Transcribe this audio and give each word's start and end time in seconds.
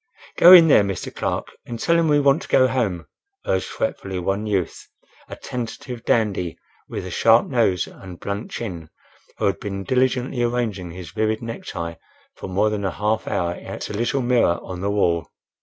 "Go 0.35 0.51
in 0.51 0.67
there, 0.67 0.81
Mr. 0.83 1.13
Clark, 1.15 1.49
and 1.63 1.79
tell 1.79 1.95
him 1.95 2.07
we 2.07 2.19
want 2.19 2.41
to 2.41 2.47
go 2.47 2.67
home," 2.67 3.05
urged 3.45 3.67
fretfully 3.67 4.17
one 4.17 4.47
youth, 4.47 4.87
a 5.29 5.35
tentative 5.35 6.03
dandy, 6.05 6.57
with 6.89 7.05
a 7.05 7.11
sharp 7.11 7.45
nose 7.45 7.85
and 7.85 8.19
blunt 8.19 8.49
chin, 8.49 8.89
who 9.37 9.45
had 9.45 9.59
been 9.59 9.83
diligently 9.83 10.41
arranging 10.41 10.89
his 10.89 11.11
vivid 11.11 11.43
necktie 11.43 11.93
for 12.33 12.47
more 12.49 12.71
than 12.71 12.83
a 12.83 12.89
half 12.89 13.27
hour 13.27 13.51
at 13.53 13.91
a 13.91 13.93
little 13.93 14.23
mirror 14.23 14.57
on 14.63 14.81
the 14.81 14.89
wall. 14.89 15.27